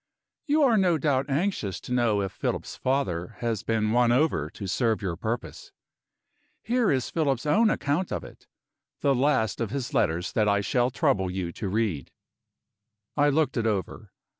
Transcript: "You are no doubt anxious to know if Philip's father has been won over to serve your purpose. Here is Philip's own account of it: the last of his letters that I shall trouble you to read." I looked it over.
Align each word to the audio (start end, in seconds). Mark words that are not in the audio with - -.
"You 0.47 0.63
are 0.63 0.77
no 0.79 0.97
doubt 0.97 1.29
anxious 1.29 1.79
to 1.81 1.93
know 1.93 2.21
if 2.23 2.31
Philip's 2.31 2.75
father 2.75 3.35
has 3.37 3.61
been 3.61 3.91
won 3.91 4.11
over 4.11 4.49
to 4.49 4.65
serve 4.65 4.99
your 4.99 5.15
purpose. 5.15 5.73
Here 6.63 6.89
is 6.89 7.11
Philip's 7.11 7.45
own 7.45 7.69
account 7.69 8.11
of 8.11 8.23
it: 8.23 8.47
the 9.01 9.13
last 9.13 9.61
of 9.61 9.69
his 9.69 9.93
letters 9.93 10.31
that 10.33 10.47
I 10.49 10.61
shall 10.61 10.89
trouble 10.89 11.29
you 11.29 11.51
to 11.51 11.69
read." 11.69 12.09
I 13.15 13.29
looked 13.29 13.57
it 13.57 13.67
over. 13.67 14.11